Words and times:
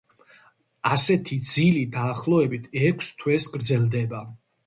ასეთი 0.91 1.37
ძილი, 1.49 1.83
დაახლოებით, 1.97 2.65
ექვს 2.87 3.13
თვეს 3.21 3.49
გრძელდება. 3.57 4.27